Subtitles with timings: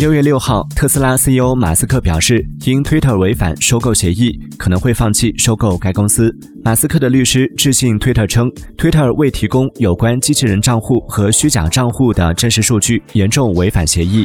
[0.00, 6.34] 六月六号，特斯拉 CEO 马斯克表示，因 Twitter 违反收购协议，可能会放弃收购该公司。
[6.64, 14.24] 马斯克的律师致信 Twitter 称，Twitter 未提供有关机器人账户和虚假账户的真实数据，严重违反协议。